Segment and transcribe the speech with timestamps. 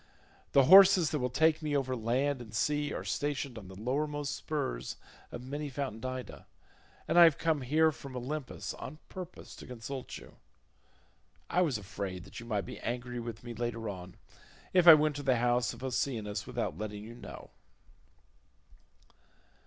[0.53, 4.33] The horses that will take me over land and sea are stationed on the lowermost
[4.33, 4.97] spurs
[5.31, 6.47] of many fountained Ida,
[7.07, 10.37] and I have come here from Olympus on purpose to consult you.
[11.51, 14.15] I was afraid you might be angry with me later on,
[14.73, 17.51] if I went to the house of Oceanus without letting you know."